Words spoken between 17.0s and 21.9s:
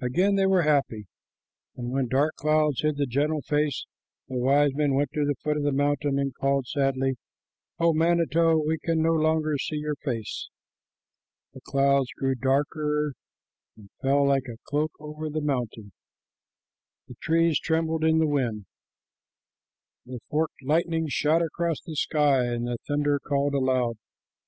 the trees trembled in the wind, the forked lightning shot across